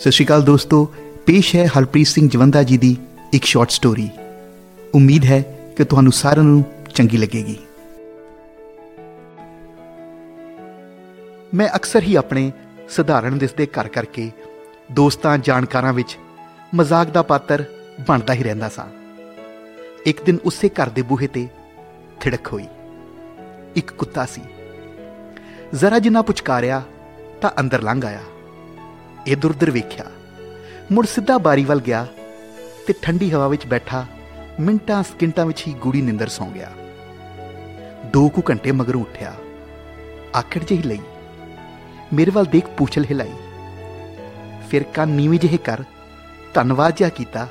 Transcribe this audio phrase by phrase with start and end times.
[0.00, 0.94] ਸਤਿ ਸ਼੍ਰੀ ਅਕਾਲ ਦੋਸਤੋ,
[1.26, 2.96] ਪੇਸ਼ ਹੈ ਹਰਪ੍ਰੀਤ ਸਿੰਘ ਜਵੰਦਾ ਜੀ ਦੀ
[3.32, 4.08] ਇੱਕ ਸ਼ਾਰਟ ਸਟੋਰੀ
[4.94, 5.40] ਉਮੀਦ ਹੈ
[5.76, 6.64] ਕਿ ਤੁਹਾਨੂੰ ਸਾਰਿਆਂ ਨੂੰ
[6.94, 7.58] ਚੰਗੀ ਲੱਗੇਗੀ।
[11.54, 12.52] ਮੈਂ ਅਕਸਰ ਹੀ ਆਪਣੇ
[12.88, 14.30] ਸਧਾਰਨ ਦਿਸਦੇ ਘਰ ਕਰਕੇ
[14.92, 16.18] ਦੋਸਤਾਂ ਜਾਣਕਾਰਾਂ ਵਿੱਚ
[16.74, 17.64] ਮਜ਼ਾਕ ਦਾ ਪਾਤਰ
[18.08, 18.86] ਬਣਦਾ ਹੀ ਰਹਿੰਦਾ ਸਾਂ।
[20.06, 21.48] ਇੱਕ ਦਿਨ ਉਸੇ ਘਰ ਦੇ ਬੂਹੇ ਤੇ
[22.20, 22.66] ਥਿੜਕ ਹੋਈ।
[23.76, 24.42] ਇੱਕ ਕੁੱਤਾ ਸੀ।
[25.74, 26.82] ਜ਼ਰਾ ਜਿੰਨਾ ਪੁਚਕਾਰਿਆ
[27.40, 28.20] ਤਾਂ ਅੰਦਰ ਲੰਘ ਆਇਆ।
[29.26, 30.04] ਇਧਰ ਉਧਰ ਵੇਖਿਆ।
[30.92, 32.06] ਮੁੜ ਸਿੱਧਾ ਬਾਰੀ ਵੱਲ ਗਿਆ
[32.86, 34.06] ਤੇ ਠੰਡੀ ਹਵਾ ਵਿੱਚ ਬੈਠਾ
[34.60, 36.70] ਮਿੰਟਾਂ ਸਕਿੰਟਾਂ ਵਿੱਚ ਹੀ ਗੂੜੀ ਨਿੰਦਰ ਸੌਂ ਗਿਆ।
[38.06, 39.34] ਦੋ ਕੁ ਘੰਟੇ ਮਗਰੋਂ ਉੱਠਿਆ।
[40.34, 41.00] ਆਕੜ ਜਿਹੀ ਲਈ,
[42.12, 43.32] ਮੇਰੇ ਵੱਲ ਦੇਖ ਪੂਛਲ ਹਿਲਾਈ।
[44.70, 45.82] ਫਿਰ ਕੰਨ ਨੀਵੇਂ ਜਿਹੇ ਕਰ,
[46.54, 47.48] ਧੰਨਵਾਦ ਜਿਹਾ ਕੀਤਾ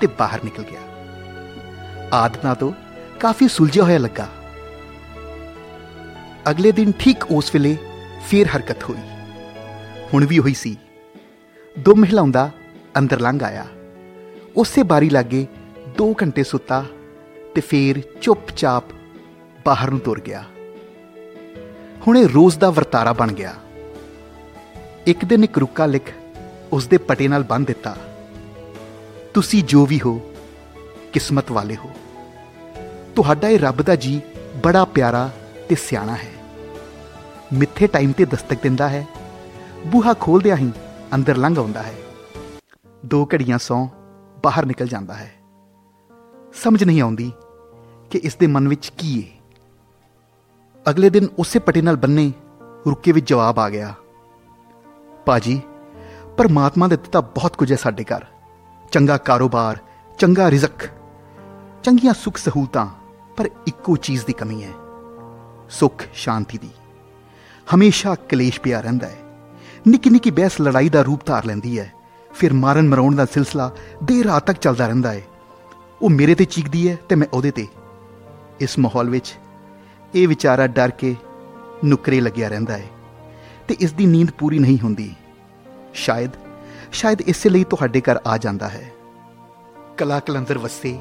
[0.00, 0.80] ਤੇ ਬਾਹਰ ਨਿਕਲ ਗਿਆ।
[2.12, 2.72] ਆਦਨਾ ਤੋਂ
[3.20, 4.28] ਕਾਫੀ ਸੁਲਝਿਆ ਹੋਇਆ ਲੱਗਾ।
[6.50, 7.76] ਅਗਲੇ ਦਿਨ ਠੀਕ ਉਸ ਵੇਲੇ
[8.26, 8.98] ਫੇਰ ਹਰਕਤ ਹੋਈ।
[10.14, 10.76] ਹੁਣ ਵੀ ਹੋਈ ਸੀ।
[11.78, 12.50] ਦੋ ਮਹਿਲਾਉਂਦਾ
[12.98, 13.66] ਅੰਦਰ ਲੰਘ ਆਇਆ।
[14.56, 15.46] ਉਸੇ ਬਾਰੀ ਲਾਗੇ
[16.02, 16.84] 2 ਘੰਟੇ ਸੁੱਤਾ
[17.54, 18.84] ਤੇ ਫੇਰ ਚੁੱਪਚਾਪ
[19.66, 20.44] ਬਾਹਰ ਨੂੰ ਤੁਰ ਗਿਆ।
[22.06, 23.54] ਹੁਣ ਇਹ ਰੋਜ਼ ਦਾ ਵਰਤਾਰਾ ਬਣ ਗਿਆ।
[25.06, 26.02] ਇੱਕ ਦਿਨ ਇੱਕ ਰੁੱਕਾ ਲਿਖ
[26.72, 27.96] ਉਸ ਦੇ ਪਟੇ ਨਾਲ ਬੰਨ ਦਿੱਤਾ।
[29.34, 30.20] ਤੁਸੀਂ ਜੋ ਵੀ ਹੋ,
[31.12, 31.90] ਕਿਸਮਤ ਵਾਲੇ ਹੋ।
[33.16, 34.20] ਤੁਹਾਡਾ ਇਹ ਰੱਬ ਦਾ ਜੀ
[34.62, 35.30] ਬੜਾ ਪਿਆਰਾ
[35.68, 36.32] ਤੇ ਸਿਆਣਾ ਹੈ।
[37.52, 39.06] ਮਿੱਥੇ ਟਾਈਮ ਤੇ ਦਸਤਕ ਦਿੰਦਾ ਹੈ।
[39.86, 40.72] ਬੂਹਾ ਖੋਲਦਿਆਂ ਹੀ
[41.14, 41.94] ਅੰਦਰ ਲੰਘ ਆਉਂਦਾ ਹੈ।
[43.06, 43.88] ਦੋ ਘੜੀਆਂ ਸੌ
[44.44, 45.32] ਬਾਹਰ ਨਿਕਲ ਜਾਂਦਾ ਹੈ।
[46.54, 47.32] ਸਮਝ ਨਹੀਂ ਆਉਂਦੀ
[48.10, 49.40] ਕਿ ਇਸ ਦੇ ਮਨ ਵਿੱਚ ਕੀ ਹੈ
[50.90, 53.94] ਅਗਲੇ ਦਿਨ ਉਸੇ ਪਟੇ ਨਾਲ ਬੰਨੇ ਰੁੱਕੇ ਵਿੱਚ ਜਵਾਬ ਆ ਗਿਆ।
[55.26, 55.62] ਪਾਜੀ
[56.36, 58.24] ਪਰਮਾਤਮਾ ਦੇ ਦਿੱਤਾ ਬਹੁਤ ਕੁਝ ਹੈ ਸਾਡੇ ਘਰ।
[58.92, 59.78] ਚੰਗਾ ਕਾਰੋਬਾਰ,
[60.18, 60.88] ਚੰਗਾ ਰਿਜ਼ਕ,
[61.82, 62.86] ਚੰਗੀਆਂ ਸੁੱਖ ਸਹੂਲਤਾਂ,
[63.36, 64.72] ਪਰ ਇੱਕੋ ਚੀਜ਼ ਦੀ ਕਮੀ ਹੈ।
[65.70, 66.70] ਸੁੱਖ ਸ਼ਾਂਤੀ ਦੀ।
[67.74, 69.27] ਹਮੇਸ਼ਾ ਕਲੇਸ਼ ਪਿਆ ਰਹਿੰਦਾ ਹੈ।
[69.86, 71.92] ਨਿੱਕੀ ਨਿੱਕੀ ਬਹਿਸ ਲੜਾਈ ਦਾ ਰੂਪ ਧਾਰ ਲੈਂਦੀ ਹੈ।
[72.34, 73.70] ਫਿਰ ਮਾਰਨ ਮਰਾਉਣ ਦਾ ਸਿਲਸਿਲਾ
[74.02, 75.22] ਦੇਰ ਰਾਤ ਤੱਕ ਚੱਲਦਾ ਰਹਿੰਦਾ ਹੈ।
[76.02, 77.66] ਉਹ ਮੇਰੇ ਤੇ ਚੀਕਦੀ ਹੈ ਤੇ ਮੈਂ ਉਹਦੇ ਤੇ।
[78.60, 79.34] ਇਸ ਮਾਹੌਲ ਵਿੱਚ
[80.14, 81.16] ਇਹ ਵਿਚਾਰਾ ਡਰ ਕੇ
[81.84, 82.86] ਨੁਕਰੇ ਲੱਗਿਆ ਰਹਿੰਦਾ ਹੈ
[83.68, 85.14] ਤੇ ਇਸ ਦੀ ਨੀਂਦ ਪੂਰੀ ਨਹੀਂ ਹੁੰਦੀ।
[85.94, 86.30] ਸ਼ਾਇਦ
[86.92, 88.92] ਸ਼ਾਇਦ ਇਸੇ ਲਈ ਤੁਹਾਡੇ ਘਰ ਆ ਜਾਂਦਾ ਹੈ।
[89.96, 90.98] ਕਲਾ ਕਲੰਦਰ ਵਸੇ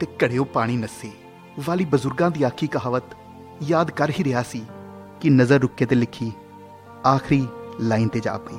[0.00, 1.10] ਤੇ ਘੜਿਓ ਪਾਣੀ ਨਸੇ।
[1.64, 3.02] ਵਾਲੀ ਬਜ਼ੁਰਗਾਂ ਦੀ ਆਖੀ ਕਹਾਵਤ
[3.62, 4.62] ਯਾਦ ਕਰ ਹੀ ਰਿਹਾ ਸੀ
[5.20, 6.32] ਕਿ ਨਜ਼ਰ ਰੁੱਕੇ ਤੇ ਲਿਖੀ,
[7.06, 7.46] ਆਖਰੀ
[7.80, 8.56] ਲਾਈਨ ਤੇ ਜਾ ਪਈ।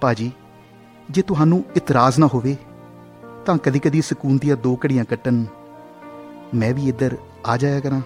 [0.00, 0.32] ਪਾਜੀ
[1.10, 2.56] ਜੇ ਤੁਹਾਨੂੰ ਇਤਰਾਜ਼ ਨਾ ਹੋਵੇ,
[3.46, 5.44] ਤਾਂ ਕਦੀ-ਕਦੀ ਸਕੂਨ ਦੀਆਂ ਦੋ ਘੜੀਆਂ ਕੱਟਣ
[6.54, 7.16] ਮੈਂ ਵੀ ਇੱਧਰ
[7.46, 8.00] ਆ ਜਾਇਆ ਕਰਾਂ।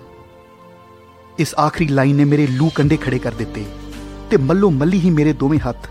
[1.38, 3.66] ਇਸ ਆਖਰੀ ਲਾਈਨ ਨੇ ਮੇਰੇ ਲੂ ਕੰਡੇ ਖੜੇ ਕਰ ਦਿੱਤੇ
[4.30, 5.90] ਤੇ ਮੱਲੋ ਮੱਲੀ ਹੀ ਮੇਰੇ ਦੋਵੇਂ ਹੱਥ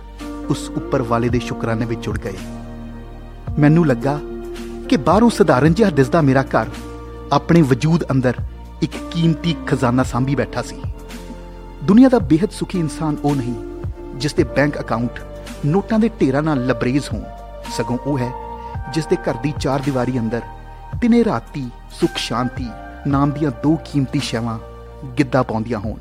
[0.50, 2.38] ਉਸ ਉੱਪਰ ਵਾਲੇ ਦੇ ਸ਼ੁਕਰਾਨੇ ਵਿੱਚ ਜੁੜ ਗਏ।
[3.60, 4.20] ਮੈਨੂੰ ਲੱਗਾ
[4.90, 6.68] ਕਿ ਬਾਹਰੋਂ ਸਧਾਰਨ ਜਿਹਾ ਦਿਸਦਾ ਮੇਰਾ ਘਰ
[7.32, 8.34] ਆਪਣੇ ਵਜੂਦ ਅੰਦਰ
[8.82, 10.82] ਇੱਕ ਕੀਮਤੀ ਖਜ਼ਾਨਾ ਸਾਂਭੀ ਬੈਠਾ ਸੀ।
[11.88, 13.56] ਦੁਨੀਆ ਦਾ ਬੇहद ਸੁਖੀ ਇਨਸਾਨ ਉਹ ਨਹੀਂ,
[14.16, 15.20] ਜਿਸ ਦੇ ਬੈਂਕ ਅਕਾਊਂਟ
[15.66, 17.24] ਨੋਟਾਂ ਦੇ ਢੇਰਾਂ ਨਾਲ ਲਬਰੇਜ਼ ਹੋਣ।
[17.72, 18.32] ਸਗੋਂ ਉਹ ਹੈ
[18.94, 20.42] ਜਿਸ ਦੇ ਘਰ ਦੀ ਚਾਰ ਦੀਵਾਰੀ ਅੰਦਰ
[21.02, 22.66] ਦਿਨੇ ਰਾਤੀ ਸੁਖ ਸ਼ਾਂਤੀ
[23.08, 24.60] ਨਾਮ ਦੀਆਂ ਦੋ ਕੀਮਤੀ ਸ਼ੈਵਾਂ
[25.18, 26.00] ਗਿੱਦਾ ਪਾਉਂਦੀਆਂ ਹੋਣ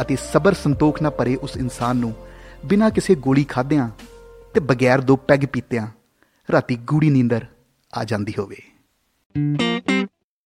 [0.00, 2.14] ਅਤੇ ਸਬਰ ਸੰਤੋਖ ਨਾਲ ਭਰੇ ਉਸ ਇਨਸਾਨ ਨੂੰ
[2.64, 3.88] ਬਿਨਾਂ ਕਿਸੇ ਗੋਲੀ ਖਾਦਿਆਂ
[4.54, 5.86] ਤੇ ਬਗੈਰ ਦੋ ਪੈਗ ਪੀਤਿਆਂ
[6.52, 7.46] ਰਾਤੀ ਗੂੜੀ ਨੀਂਦਰ
[7.92, 8.62] ਆ ਜਾਂਦੀ ਹੋਵੇ।